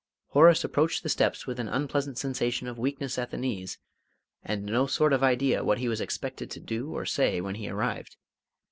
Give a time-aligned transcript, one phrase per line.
[0.29, 3.77] Horace approached the steps with an unpleasant sensation of weakness at the knees,
[4.43, 7.69] and no sort of idea what he was expected to do or say when he
[7.69, 8.17] arrived.